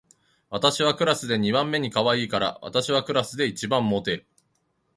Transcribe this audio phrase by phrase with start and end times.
[0.49, 4.27] 私はクラスで二番目にかわいいから、私はクラスで一番モテる